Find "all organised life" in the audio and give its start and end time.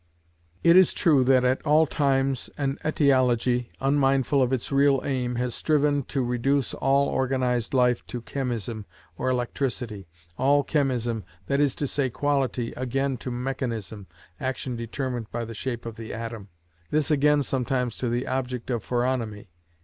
6.73-8.03